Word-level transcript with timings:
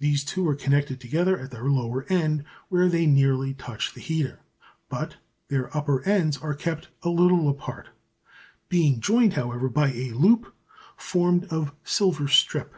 These 0.00 0.24
two 0.24 0.48
are 0.48 0.56
connected 0.56 0.98
together 1.00 1.38
at 1.38 1.52
their 1.52 1.66
lower 1.70 2.04
end, 2.08 2.42
where 2.70 2.88
they 2.88 3.06
nearly 3.06 3.54
touch 3.54 3.94
the 3.94 4.00
heater, 4.00 4.40
but 4.88 5.18
their 5.46 5.70
upper 5.76 6.02
ends 6.02 6.36
are 6.38 6.54
kept 6.54 6.88
a 7.04 7.08
little 7.08 7.48
apart, 7.48 7.90
being 8.68 8.98
joined, 9.00 9.34
however, 9.34 9.68
by 9.68 9.92
a 9.92 10.10
loop 10.10 10.52
formed 10.96 11.44
of 11.52 11.72
silver 11.84 12.26
strip. 12.26 12.74